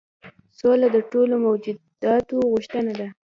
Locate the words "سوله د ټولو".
0.57-1.33